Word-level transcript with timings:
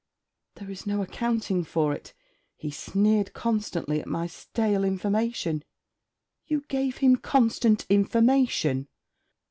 There 0.55 0.71
is 0.71 0.87
no 0.87 1.03
accounting 1.03 1.63
for 1.63 1.93
it. 1.93 2.15
He 2.57 2.71
sneered 2.71 3.33
constantly 3.33 4.01
at 4.01 4.07
my 4.07 4.25
stale 4.25 4.83
information.' 4.83 5.63
'You 6.47 6.61
gave 6.69 6.97
him 6.97 7.17
constant 7.17 7.85
information?' 7.87 8.87